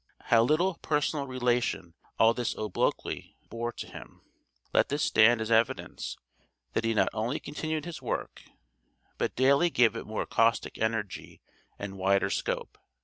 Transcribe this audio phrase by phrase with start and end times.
[0.31, 4.21] How little personal relation all this obloquy bore to him,
[4.73, 6.17] let this stand as evidence:
[6.73, 8.41] that he not only continued his work,
[9.19, 11.39] but daily gave it more caustic energy
[11.77, 12.79] and wider scope.